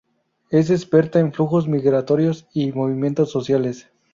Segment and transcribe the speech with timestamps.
[0.49, 3.87] Es experta en flujos migratorios y movimientos sociales.